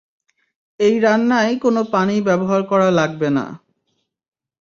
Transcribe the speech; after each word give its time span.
এই 0.79 0.95
রান্নায় 0.99 1.53
কোনো 1.57 1.81
পানি 1.93 2.15
ব্যবহার 2.21 2.61
করা 2.63 2.89
লাগবে 2.91 3.29
না। 3.29 3.45